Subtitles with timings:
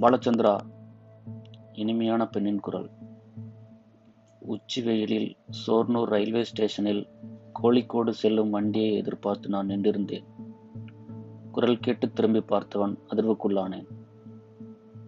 [0.00, 0.56] பாலச்சந்திரா
[1.72, 2.90] இனிமையான பெண்ணின் குரல்.
[4.40, 7.08] உச்சி வெயிலில் சோர்னூர் ரயில்வே ஸ்டேஷனில்
[7.62, 10.24] கோழிக்கோடு செல்லும் வண்டியை எதிர்பார்த்து நான் நின்றிருந்தேன்.
[11.52, 13.86] குரல் கேட்டு திரும்பி பார்த்தவன் அதிர்வுக்குள்ளானேன்.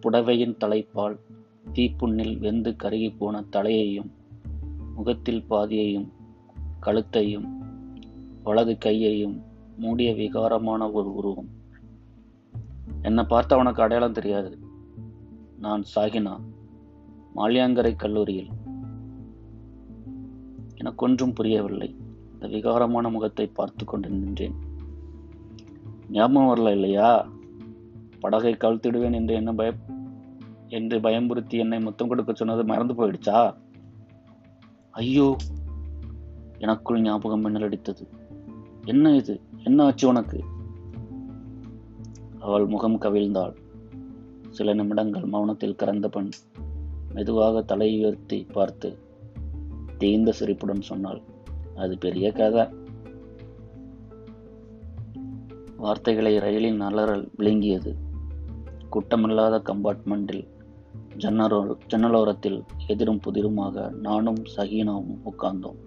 [0.01, 1.19] புடவையின் தலைப்பால்
[1.73, 4.11] தீப்புண்ணில் வெந்து கருகி போன தலையையும்
[4.95, 6.11] முகத்தில் பாதியையும்
[6.79, 7.47] கழுத்தையும்
[8.43, 9.41] வலது கையையும்
[9.77, 11.49] மூடிய விகாரமான ஒரு உருவம்.
[13.01, 14.67] என்னை பார்த்து அவனுக்கு அடையாளம் தெரியாது.
[15.59, 16.39] நான் சாகினா
[17.35, 18.47] மாலியாங்கரை கல்லூரியில்.
[20.75, 21.95] எனக்கு ஒன்றும் புரியவில்லை.
[22.33, 24.55] இந்த விகாரமான முகத்தை பார்த்து கொண்டு நின்றேன்.
[26.09, 27.27] ஞாபகம் வரல இல்லையா?
[28.19, 29.73] படகை கழுத்திடுவேன் என்று என்ன பய
[30.67, 33.55] என்று பயம்புறுத்தி என்னை முத்தம் கொடுக்க சொன்னது மறந்து போயிடுச்சா?
[34.91, 35.35] ஐயோ!
[36.57, 38.07] எனக்குள் ஞாபகம் மின்னலடித்தது
[38.85, 39.41] என்ன இது?
[39.63, 40.43] என்ன ஆச்சு உனக்கு?
[42.39, 43.55] அவள் முகம் கவிழ்ந்தாள்.
[44.49, 46.31] சில நிமிடங்கள் மௌனத்தில் கறந்த பெண்
[47.13, 48.97] மெதுவாக தலை உயர்த்தி பார்த்து
[49.97, 51.21] தேய்ந்த சிரிப்புடன் சொன்னாள்
[51.75, 52.65] அது பெரிய கதை.
[55.77, 57.95] வார்த்தைகளை ரயிலின் அலறல் விழுங்கியது.
[58.91, 60.47] குட்டமில்லாத கம்பார்ட்மெண்டில்
[61.17, 65.79] ஜன்னலோ ஜன்னலோரத்தில் எதிரும் புதிருமாக நானும் சகீனாவும் உட்கார்ந்தோம்.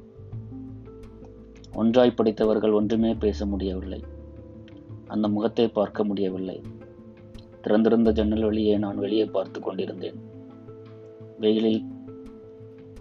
[1.75, 4.05] ஒன்றாய் படித்தவர்கள் ஒன்றுமே பேச முடியவில்லை.
[5.07, 6.63] அந்த முகத்தை பார்க்க முடியவில்லை.
[7.63, 10.19] திறந்திருந்த ஜன்னல் வழியே நான் வெளியே பார்த்து கொண்டிருந்தேன்.
[11.39, 11.83] வெயிலில்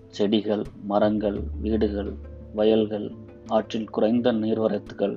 [0.08, 2.12] செடிகள் மரங்கள் வீடுகள்
[2.56, 3.12] வயல்கள்
[3.48, 5.16] ஆற்றில் குறைந்த நீர்வரத்துகள்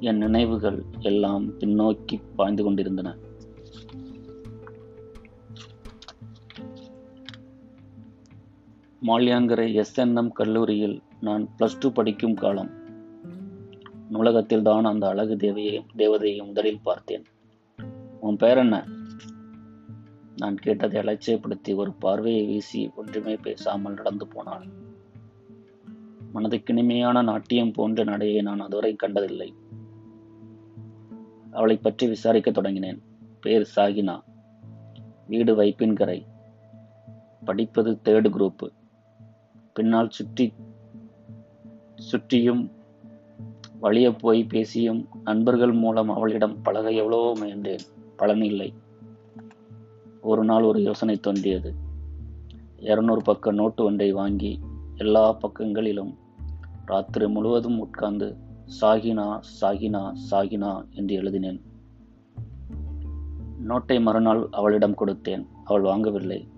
[0.00, 3.16] என் நினைவுகள் எல்லாம் பின்னோக்கி பாய்ந்து கொண்டிருந்தன.
[9.06, 12.70] மாலியாங்கரை எஸ்என்எம் கல்லூரியில் நான் பிளஸ் டூ படிக்கும் காலம்.
[14.08, 17.24] நூலகத்தில் தான் அந்த அழகு தேவையையும் தேவதையையும் முதலில் பார்த்தேன்.
[18.20, 18.76] உன் பெயர் என்ன?
[20.36, 24.66] நான் கேட்டதை அலட்சியப்படுத்தி ஒரு பார்வையை வீசி ஒன்றுமே பேசாமல் நடந்து போனாள்.
[26.32, 29.54] மனதுக்கு இனிமையான நாட்டியம் போன்ற நடையை நான் அதுவரை கண்டதில்லை.
[31.50, 33.00] அவளை பற்றி விசாரிக்க தொடங்கினேன்.
[33.40, 34.16] பேர் சாகினா.
[35.26, 36.18] வீடு வைப்பின்கரை
[37.44, 38.66] படிப்பது தேர்டு குரூப்பு
[39.72, 40.52] பின்னால் சுற்றி
[41.94, 42.62] சுற்றியும்
[43.80, 47.84] வழிய போய் பேசியும் நண்பர்கள் மூலம் அவளிடம் பழக எவ்வளவோ முயன்றேன்.
[48.18, 48.74] பலன் இல்லை
[50.20, 51.74] ஒரு நாள் ஒரு யோசனை தோன்றியது.
[52.76, 54.60] இருநூறு பக்க நோட்டு ஒன்றை வாங்கி
[54.96, 56.14] எல்லா பக்கங்களிலும்
[56.86, 58.36] ராத்திரி முழுவதும் உட்கார்ந்து
[58.80, 61.60] சாகினா சாகினா சாகினா என்று எழுதினேன்.
[63.68, 65.46] நோட்டை மறுநாள் அவளிடம் கொடுத்தேன்.
[65.64, 66.48] அவள் வாங்கவில்லை.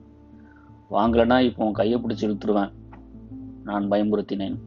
[0.90, 2.72] வாங்கலனா இப்போ உன் கையை பிடிச்சி இழுத்துருவேன்.
[3.64, 4.58] நான் பயமுறுத்தினேன்.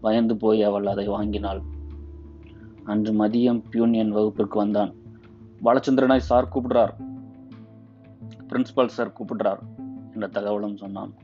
[0.00, 1.62] பயந்து போய் அவள் அதை வாங்கினாள்.
[2.84, 5.04] அன்று மதியம் பியூனியன் வகுப்பிற்கு வந்தான்.
[5.64, 6.92] பாலச்சந்திரனாய் சார் கூப்பிடுறார்.
[8.48, 9.58] பிரின்சிபால் சார் கூப்பிடுறார்.
[10.12, 11.14] என்ற தகவலும் சொன்னான்.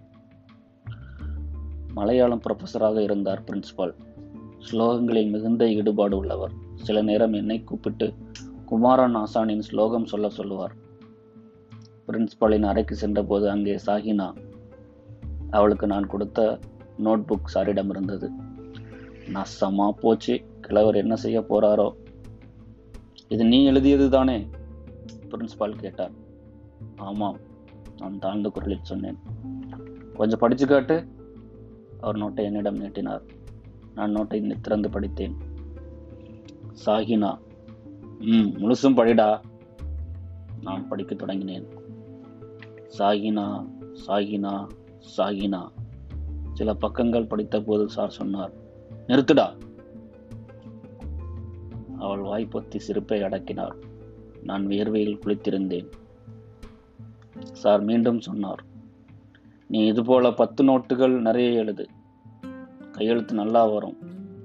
[1.95, 3.95] மலையாளம் ப்ரொஃபஸராக இருந்தார் பிரின்சிபால்.
[4.71, 6.53] ஸ்லோகங்களில் மிகுந்த ஈடுபாடு உள்ளவர்.
[6.75, 8.15] சில நேரம் என்னை கூப்பிட்டு
[8.67, 10.75] குமாரன் ஆசானின் ஸ்லோகம் சொல்ல சொல்லுவார்.
[12.07, 14.35] பிரின்சிபாலின் அறைக்கு சென்றபோது அங்கே சாகினா
[15.51, 16.59] அவளுக்கு நான் கொடுத்த
[16.99, 18.31] நோட் புக் சாரிடம் இருந்தது
[19.33, 20.43] நசமா போச்சு.
[20.61, 22.02] கிழவர் என்ன செய்ய போறாரோ
[23.33, 24.49] இது நீ எழுதியது தானே?
[25.29, 26.11] பிரின்சிபால் கேட்டார்.
[26.97, 27.39] ஆமாம்
[27.99, 29.19] நான் தாழ்ந்த குரலில் சொன்னேன்.
[30.15, 31.07] கொஞ்சம் படிச்சு காட்டு
[32.01, 33.23] அவர் நோட்டை என்னிடம் நீட்டினார்.
[33.95, 35.37] நான் நோட்டை திறந்து படித்தேன்.
[36.87, 37.39] சாகினா
[38.19, 39.41] ம் முழுசும் படிடா.
[40.63, 41.67] நான் படிக்க தொடங்கினேன்.
[42.99, 43.69] சாகினா
[44.07, 44.67] சாகினா
[45.17, 45.69] சாகினா.
[46.53, 48.53] சில பக்கங்கள் படித்த போது சார் சொன்னார்
[49.07, 49.57] நிறுத்துடா.
[52.13, 53.75] அவள் வாய்ப்பத்தி சிரிப்பை அடக்கினார்.
[54.43, 55.91] நான் வியர்வையில் குளித்திருந்தேன்.
[57.53, 58.65] சார் மீண்டும் சொன்னார்.
[59.67, 61.89] நீ இதுபோல பத்து நோட்டுகள் நிறைய எழுது.
[62.93, 63.97] கையெழுத்து நல்லா வரும்.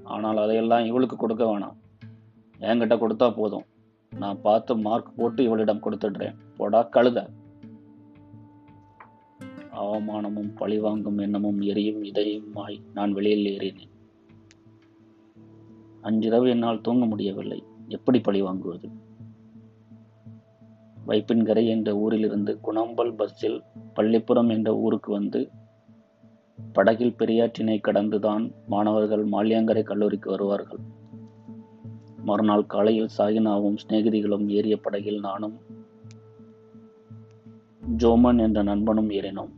[0.04, 1.76] ஆனால் அதையெல்லாம் இவளுக்கு கொடுக்க வேணாம்.
[2.60, 3.64] என்கிட்ட கொடுத்தா போதும்.
[4.18, 6.34] நான் பார்த்து மார்க் போட்டு இவளிடம் கொடுத்துடுறேன்.
[6.56, 7.28] போடா கழுத.
[9.72, 13.97] அவமானமும் பழிவாங்கும் எண்ணமும் எரியும் இதயமாய் நான் வெளியில் ஏறினேன்.
[16.00, 17.64] அன்றிரவு என்னால் தூங்க முடியவில்லை.
[17.88, 18.90] எப்படி பழி வாங்குவது?
[21.06, 23.62] வைப்பின்கரை என்ற ஊரிலிருந்து குணம்பல் பஸ்ஸில்
[23.96, 25.50] பள்ளிப்புறம் என்ற ஊருக்கு வந்து
[26.72, 30.78] படகில் பெரியாற்றினை கடந்துதான் மாணவர்கள் மாலியாங்கரை கல்லூரிக்கு வருவார்கள்.
[32.16, 35.58] மறுநாள் காலையில் சாகினாவும் சிநேகிதிகளும் ஏறிய படகில் நானும்
[37.98, 39.50] ஜோமன் என்ற நண்பனும் ஏறினோம்.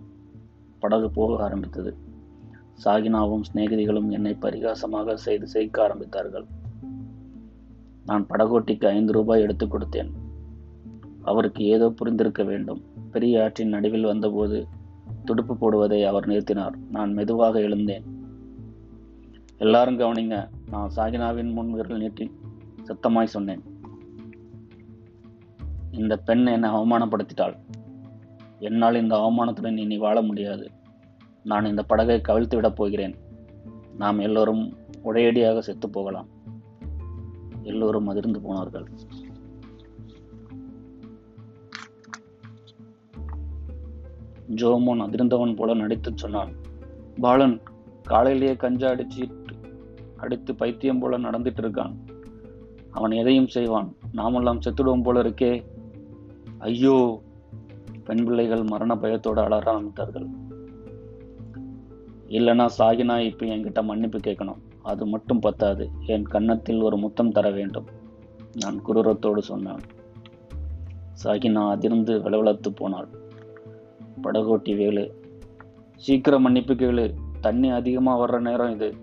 [0.78, 1.96] படகு போக ஆரம்பித்தது.
[2.84, 6.44] சாகினாவும் சிநேகிதிகளும் என்னை பரிகாசமாக செய்து சேர்க்க ஆரம்பித்தார்கள்.
[8.06, 10.10] நான் படகோட்டிக்கு ஐந்து ரூபாய் எடுத்துக் கொடுத்தேன்.
[11.22, 12.84] அவருக்கு ஏதோ புரிந்திருக்க வேண்டும்.
[13.10, 14.66] பெரிய ஆற்றின் நடுவில் வந்தபோது
[15.24, 16.74] துடுப்பு போடுவதை அவர் நிறுத்தினார்.
[16.90, 18.04] நான் மெதுவாக எழுந்தேன்.
[19.58, 22.30] எல்லாரும் கவனிங்க நான் சாகினாவின் முன் விரல் நீட்டி
[22.84, 23.62] சத்தமாய் சொன்னேன்.
[25.90, 27.56] இந்த பெண் என்னை அவமானப்படுத்திட்டாள்.
[28.58, 30.70] என்னால் இந்த அவமானத்துடன் இனி வாழ முடியாது.
[31.44, 33.16] நான் இந்த படகை கவிழ்த்து விடப் போகிறேன்.
[33.96, 36.28] நாம் எல்லோரும் உடையடியாக செத்து போகலாம்.
[37.62, 38.86] எல்லோரும் அதிர்ந்து போனார்கள்.
[44.54, 46.52] ஜோமோன் அதிர்ந்தவன் போல நடித்துச் சொன்னான்.
[47.20, 47.60] பாலன்
[48.02, 49.32] காலையிலேயே கஞ்சா அடிச்சு
[50.16, 51.94] அடித்து பைத்தியம் போல நடந்துட்டு இருக்கான்.
[52.90, 53.94] அவன் எதையும் செய்வான்.
[54.12, 55.64] நாமெல்லாம் செத்துடுவோம் போல இருக்கே.
[56.58, 57.22] ஐயோ!
[58.04, 60.48] பெண் பிள்ளைகள் மரண பயத்தோடு அலற ஆரம்பித்தார்கள்
[62.30, 65.90] இல்லைன்னா சாகினா இப்போ என்கிட்ட மன்னிப்பு கேட்கணும் அது மட்டும் பத்தாது.
[66.06, 67.86] என் கன்னத்தில் ஒரு முத்தம் தர வேண்டும்.
[68.52, 69.80] நான் குரூரத்தோடு சொன்னான்.
[71.24, 73.08] சாகினா அதிர்ந்து விளவளத்து போனாள்.
[74.22, 75.04] படகோட்டி வேலு
[75.96, 77.14] சீக்கிரம் மன்னிப்பு கேளு.
[77.40, 78.94] தண்ணி அதிகமாக வர்ற நேரம் இது.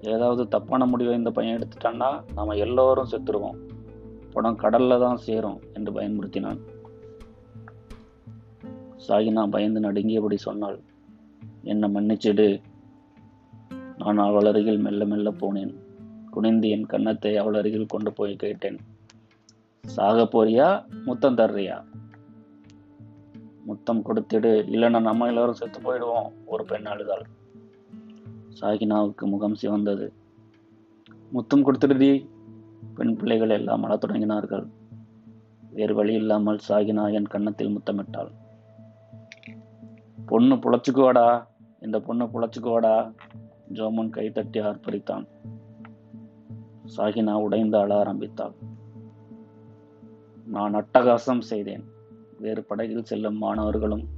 [0.00, 3.58] ஏதாவது தப்பான முடிவை இந்த பையன் எடுத்துட்டான்னா நாம் எல்லோரும் செத்துருவோம்.
[4.32, 6.58] படம் கடல்ல தான் சேரும் என்று பயன்படுத்தினான்
[9.08, 10.80] சாகினா பயந்து நடுங்கியபடி சொன்னாள்.
[11.62, 12.62] என்னை மன்னிச்சிடு.
[13.98, 15.74] நான் அவள் அருகில் மெல்ல மெல்ல போனேன்.
[16.30, 18.78] குனிந்து என் கன்னத்தை அவள் அருகில் கொண்டு போய் கேட்டேன்.
[19.80, 20.86] சாக போறியா?
[21.04, 21.84] முத்தம் தர்றியா?
[23.64, 24.64] முத்தம் கொடுத்துடு.
[24.72, 27.22] இல்லைன்னா நம்ம எல்லாரும் செத்து போயிடுவோம் ஒரு பெண் அழுதாள்.
[28.60, 30.10] சாகினாவுக்கு முகம் சிவந்தது.
[31.30, 32.28] முத்தம் கொடுத்துடுதி
[32.94, 34.66] பெண் பிள்ளைகள் எல்லாம் அழத் தொடங்கினார்கள்.
[35.70, 38.30] வேறு வழி இல்லாமல் சாகினா என் கன்னத்தில் முத்தமிட்டாள்.
[40.26, 41.46] பொண்ணு புழைச்சுக்குவாடா.
[41.80, 43.14] இந்த பொண்ணு புழைச்சுக்குவாடா.
[43.72, 45.26] ஜோமன் கைதட்டி ஆர்ப்பரித்தான்.
[46.96, 48.52] சாகினா உடைந்து அழ ஆரம்பித்தாள்.
[50.46, 51.84] நான் அட்டகாசம் செய்தேன்.
[52.38, 54.08] வேறு படகில் செல்லும் மாணவர்களும்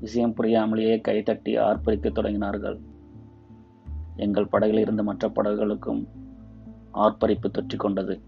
[0.00, 2.80] விஷயம் புரியாமலேயே கைதட்டி ஆர்ப்பரிக்கத் தொடங்கினார்கள்.
[4.16, 6.06] எங்கள் படகில் இருந்த மற்ற படகுகளுக்கும்
[6.90, 8.20] ஆர்ப்பரிப்பு தொற்றிக் கொண்டது.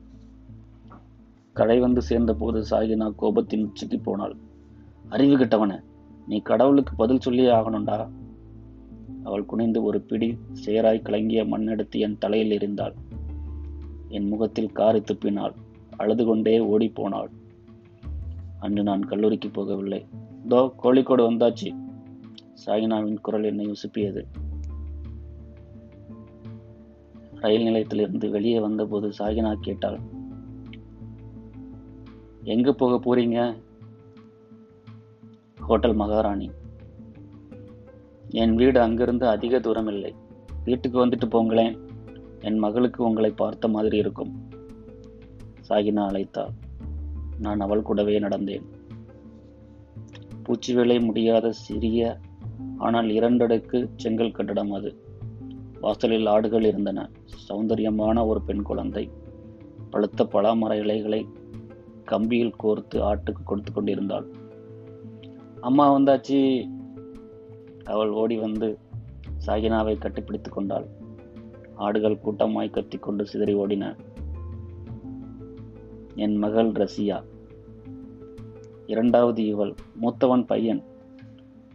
[1.53, 4.37] கரை வந்து சேர்ந்தபோது சாகினா கோபத்தின் உச்சிக்கு போனாள்.
[5.09, 5.83] அறிவு கிட்டவன
[6.27, 8.09] நீ கடவுளுக்கு பதில் சொல்லியே ஆகணும்டா.
[9.25, 12.95] அவள் குனிந்து ஒரு பிடி சேராய் கலங்கிய மண்ணெடுத்து என் தலையில் எறிந்தாள்.
[14.09, 15.55] என் முகத்தில் காரி துப்பினாள்.
[15.97, 17.31] அழுது கொண்டே ஓடிப் போனாள்
[18.59, 20.05] அன்று நான் கல்லூரிக்கு போகவில்லை.
[20.49, 21.69] தோ கோழிக்கோடு வந்தாச்சு.
[22.67, 24.23] சாயினாவின் குரல் என்னை உசுப்பியது.
[27.35, 30.01] ரயில் நிலையத்திலிருந்து வெளியே வந்தபோது சாகினா கேட்டாள்
[32.43, 33.57] எங்க போக போறீங்க?
[35.59, 36.51] ஹோட்டல் மகாராணி.
[38.31, 40.15] என் வீடு அங்கிருந்து அதிக தூரம் இல்லை.
[40.65, 41.79] வீட்டுக்கு வந்துட்டு போங்களேன்.
[42.41, 44.49] என் மகளுக்கு உங்களை பார்த்த மாதிரி இருக்கும்.
[45.69, 46.51] சாகினா அழைத்தாள்.
[47.39, 48.63] நான் அவள் கூடவே நடந்தேன்.
[50.43, 52.19] பூச்சி வேலை முடியாத சிறிய
[52.77, 55.05] ஆனால் இரண்டடுக்கு செங்கல் கட்டடம் அது.
[55.81, 57.11] வாசலில் ஆடுகள் இருந்தன.
[57.49, 59.11] சௌந்தரியமான ஒரு பெண் குழந்தை.
[59.91, 61.29] பழுத்த பலாமர இலைகளை
[62.11, 64.27] கம்பியில் கோர்த்து ஆட்டுக்கு கொடுத்து கொண்டிருந்தாள்.
[65.61, 66.71] அம்மா வந்தாச்சு.
[67.85, 68.79] அவள் ஓடி வந்து
[69.47, 70.87] சாகினாவை கட்டிப்பிடித்துக் கொண்டாள்.
[71.75, 73.97] ஆடுகள் கூட்டமாய் கத்திக்கொண்டு சிதறி ஓடின.
[76.15, 77.25] என் மகள் ரசியா.
[78.87, 80.83] இரண்டாவது இவள் மூத்தவன் பையன்.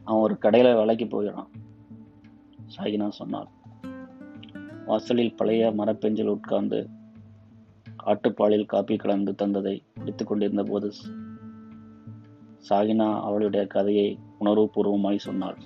[0.03, 1.47] அவன் ஒரு கடையில வேலைக்கு போயிடான்
[2.77, 3.47] சாகினா சொன்னாள்.
[4.85, 6.89] வாசலில் பழைய மரப்பெஞ்சில் உட்கார்ந்து
[8.05, 10.91] ஆட்டுப்பாலில் காப்பி கலந்து தந்ததை குடித்துக் கொண்டிருந்த போது
[12.69, 15.57] சாகினா அவளுடைய கதையை உணர்வுபூர்வமாய் சொன்னாள்.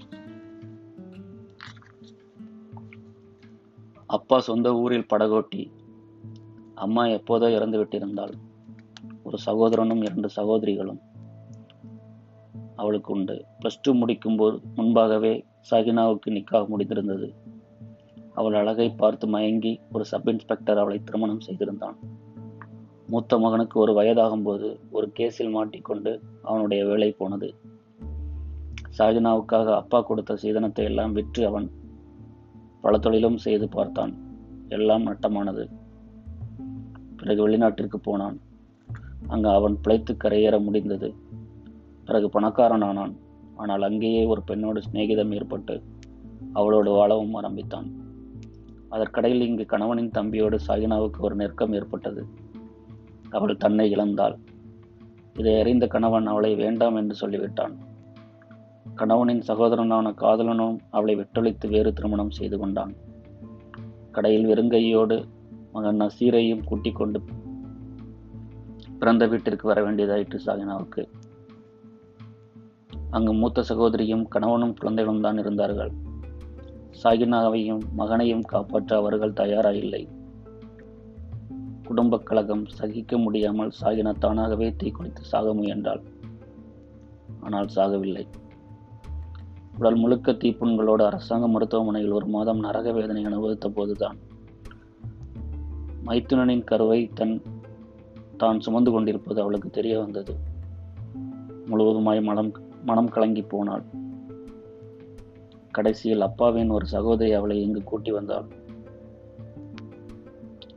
[4.09, 5.71] அப்பா சொந்த ஊரில் படகோட்டி
[6.75, 8.33] அம்மா எப்போதோ இறந்து விட்டிருந்தாள்.
[9.23, 10.99] ஒரு சகோதரனும் இரண்டு சகோதரிகளும்
[12.75, 13.45] அவளுக்கு உண்டு.
[13.61, 17.33] பிளஸ் டூ முடிக்கும்போது முன்பாகவே சாகினாவுக்கு நிக்காக முடிந்திருந்தது.
[18.33, 21.97] அவள் அழகை பார்த்து மயங்கி ஒரு சப் இன்ஸ்பெக்டர் அவளை திருமணம் செய்திருந்தான்.
[23.07, 27.55] மூத்த மகனுக்கு ஒரு வயதாகும்போது ஒரு கேஸில் மாட்டிக்கொண்டு அவனுடைய வேலை போனது.
[28.97, 31.77] சாகினாவுக்காக அப்பா கொடுத்த சீதனத்தை எல்லாம் விற்று அவன்
[32.81, 34.17] பல தொழிலும் செய்து பார்த்தான்.
[34.69, 35.69] எல்லாம் நட்டமானது.
[37.17, 38.39] பிறகு வெளிநாட்டிற்கு போனான்.
[39.27, 41.13] அங்கு அவன் பிழைத்து கரையேற முடிந்தது.
[42.05, 43.15] பிறகு பணக்காரன் ஆனான்
[43.55, 45.83] ஆனால் அங்கேயே ஒரு பெண்ணோடு சிநேகிதம் ஏற்பட்டு
[46.53, 47.91] அவளோடு வாழவும் ஆரம்பித்தான்.
[48.91, 52.25] அதற்கடையில் இங்கு கணவனின் தம்பியோடு சாகினாவுக்கு ஒரு நெருக்கம் ஏற்பட்டது.
[53.29, 54.37] அவள் தன்னை இழந்தாள்.
[55.33, 57.75] இதை அறிந்த கணவன் அவளை வேண்டாம் என்று சொல்லிவிட்டான்.
[58.95, 62.95] கணவனின் சகோதரனான காதலனும் அவளை வெட்டொழித்து வேறு திருமணம் செய்து கொண்டான்.
[64.11, 65.25] கடையில் வெறுங்கையோடு
[65.73, 67.21] மகன் நசீரையும் கூட்டிக் கொண்டு
[68.99, 71.07] பிறந்த வீட்டிற்கு வர வேண்டியதாயிற்று சாகினாவுக்கு.
[73.09, 75.91] அங்கு மூத்த சகோதரியும் கணவனும் குழந்தைகளும் தான் இருந்தார்கள்.
[77.03, 80.07] சாகினாவையும் மகனையும் காப்பாற்ற அவர்கள் தயாராயில்லை.
[81.83, 86.01] குடும்பக் கழகம் சகிக்க முடியாமல் சாகினா தானாகவே தீக்குளித்து சாக முயன்றாள்.
[87.39, 88.27] ஆனால் சாகவில்லை.
[89.79, 94.17] உடல் முழுக்க தீப்புண்களோடு அரசாங்க மருத்துவமனையில் ஒரு மாதம் நரக வேதனை அனுபவித்த போதுதான்
[96.05, 97.41] மைத்துனனின் கருவை தன்
[98.37, 100.33] தான் சுமந்து கொண்டிருப்பது அவளுக்கு தெரிய வந்தது.
[101.69, 102.51] முழுவதுமாய் மனம்
[102.83, 103.83] மனம் கலங்கி போனாள்.
[105.71, 108.47] கடைசியில் அப்பாவின் ஒரு சகோதரி அவளை இங்கு கூட்டி வந்தாள்.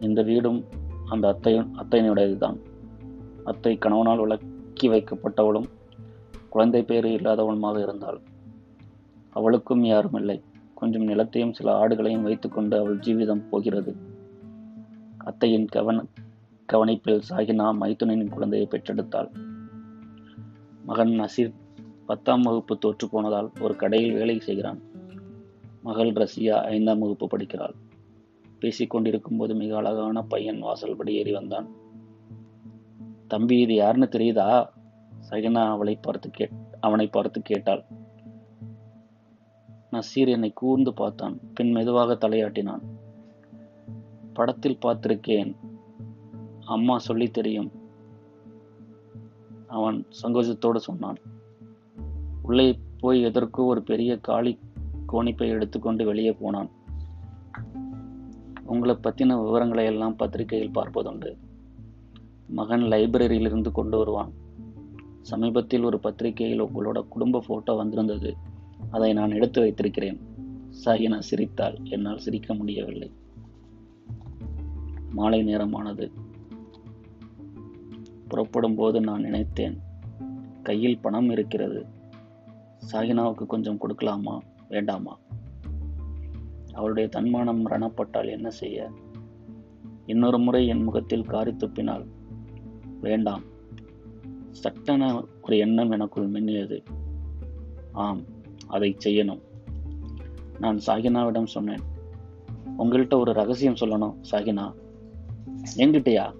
[0.01, 0.65] இந்த வீடும்
[1.09, 2.59] அந்த அத்தையும் அத்தையினுடையதுதான்.
[3.45, 5.71] அத்தை கணவனால் விளக்கி வைக்கப்பட்டவளும்
[6.49, 8.21] குழந்தை பேறு இல்லாதவளுமாக இருந்தாள்.
[9.33, 10.43] அவளுக்கும் யாரும் இல்லை
[10.75, 13.97] கொஞ்சம் நிலத்தையும் சில ஆடுகளையும் வைத்துக்கொண்டு அவள் ஜீவிதம் போகிறது.
[15.19, 16.05] அத்தையின் கவன
[16.73, 19.31] கவனிப்பில் சாகினா மைத்துனின் குழந்தையை பெற்றெடுத்தாள்.
[20.85, 21.55] மகன் நசீர்
[22.07, 24.81] பத்தாம் வகுப்பு தோற்று போனதால் ஒரு கடையில் வேலை செய்கிறான்.
[25.83, 27.75] மகள் ரஷ்யா ஐந்தாம் வகுப்பு படிக்கிறாள்.
[28.61, 31.69] பேசிக்கொண்டிருக்கும் போது மிக அழகான பையன் வாசல்படி ஏறி வந்தான்.
[33.29, 34.69] தம்பி இது யாருன்னு தெரியுதா?
[35.31, 37.85] சகினா அவளை பார்த்து கேட் அவனை பார்த்து கேட்டாள்.
[39.93, 42.83] நசீர் என்னை கூர்ந்து பார்த்தான் பின் மெதுவாக தலையாட்டினான்.
[44.33, 45.57] படத்தில் பார்த்திருக்கேன்.
[46.65, 47.71] அம்மா சொல்லி தெரியும்
[49.67, 51.19] அவன் சங்கோஜத்தோடு சொன்னான்.
[52.43, 54.59] உள்ளே போய் எதற்கோ ஒரு பெரிய காளி
[55.13, 56.71] கோணிப்பை எடுத்துக்கொண்டு வெளியே போனான்.
[58.65, 61.37] உங்களை பற்றின விவரங்களை எல்லாம் பத்திரிகையில் பார்ப்பதுண்டு.
[62.47, 64.33] மகன் லைப்ரரியிலிருந்து கொண்டு வருவான்.
[65.21, 68.37] சமீபத்தில் ஒரு பத்திரிகையில் உங்களோட குடும்ப போட்டோ வந்திருந்தது.
[68.91, 70.21] அதை நான் எடுத்து வைத்திருக்கிறேன்.
[70.85, 71.79] சாகினா சிரித்தாள்.
[71.85, 73.12] என்னால் சிரிக்க முடியவில்லை.
[75.11, 76.12] மாலை நேரமானது.
[78.29, 79.79] புறப்படும் போது நான் நினைத்தேன்
[80.62, 81.87] கையில் பணம் இருக்கிறது.
[82.93, 84.39] சாகினாவுக்கு கொஞ்சம் கொடுக்கலாமா?
[84.69, 85.19] வேண்டாமா?
[86.73, 88.91] அவளுடைய தன்மானம் ரணப்பட்டால் என்ன செய்ய?
[90.07, 92.07] இன்னொரு முறை என் முகத்தில் காரி துப்பினாள்.
[93.01, 93.43] வேண்டாம்.
[94.51, 96.85] சட்டென ஒரு எண்ணம் எனக்குள் மின்னியது.
[97.93, 98.41] ஆம்.
[98.73, 99.41] அதை செய்யணும்.
[100.59, 101.83] நான் சாகினாவிடம் சொன்னேன்.
[102.79, 104.75] உங்கள்கிட்ட ஒரு ரகசியம் சொல்லணும் சாகினா.
[105.76, 106.35] எங்கிட்டயா?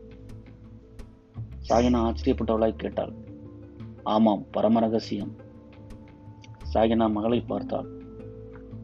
[1.69, 3.13] சாகினா ஆச்சரியப்பட்டவளாய் கேட்டாள்.
[4.03, 5.37] ஆமாம் பரம ரகசியம்.
[6.75, 7.89] சாகினா மகளை பார்த்தாள்.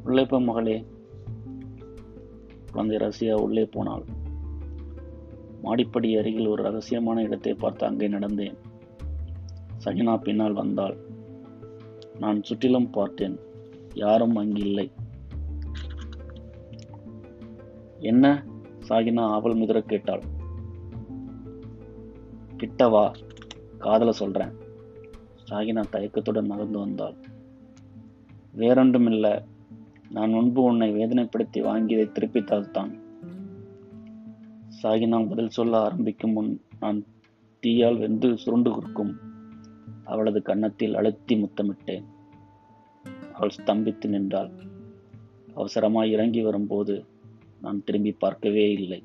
[0.05, 0.87] உள்ளே போ மகளே.
[2.73, 4.05] குழந்தை ரசியா உள்ளே போனாள்.
[5.63, 8.57] மாடிப்படி அருகில் ஒரு ரகசியமான இடத்தை பார்த்து அங்கே நடந்தேன்.
[9.85, 11.08] சகினா பின்னால் வந்தாள்.
[12.19, 13.39] நான் சுற்றிலும் பார்த்தேன்.
[13.95, 14.91] யாரும் அங்கில்லை.
[17.99, 18.45] என்ன?
[18.89, 20.23] சாகினா ஆவல் முதிர கேட்டாள்.
[22.57, 23.15] கிட்டவா
[23.79, 24.53] காதல சொல்றேன்.
[25.49, 27.15] சாகினா தயக்கத்துடன் நகர்ந்து வந்தாள்.
[28.53, 29.43] வேறொன்றும் இல்லை
[30.11, 33.07] நான் முன்பு உன்னை வேதனைப்படுத்தி வாங்கியதை திருப்பி தான்
[34.83, 37.05] சாகினா பதில் சொல்ல ஆரம்பிக்கும் முன் நான்
[37.61, 39.28] தீயால் வெந்து சுருண்டு கொடுக்கும்
[40.09, 42.05] அவளது கன்னத்தில் அழுத்தி முத்தமிட்டேன்.
[43.33, 44.51] அவள் ஸ்தம்பித்து நின்றாள்.
[45.57, 47.05] அவசரமாய் இறங்கி வரும்போது
[47.61, 49.03] நான் திரும்பி பார்க்கவே இல்லை.